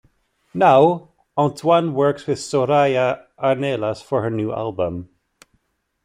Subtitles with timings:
[0.55, 5.09] Now, Antoine works with Soraya Arnelas for her new album.